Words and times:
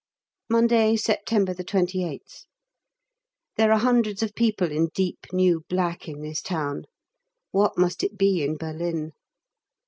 Monday, 0.49 0.95
September 0.95 1.53
28th. 1.53 2.45
There 3.55 3.71
are 3.71 3.77
hundreds 3.77 4.23
of 4.23 4.33
people 4.33 4.71
in 4.71 4.87
deep 4.95 5.27
new 5.31 5.61
black 5.69 6.07
in 6.07 6.23
this 6.23 6.41
town; 6.41 6.85
what 7.51 7.77
must 7.77 8.03
it 8.03 8.17
be 8.17 8.41
in 8.43 8.57
Berlin? 8.57 9.11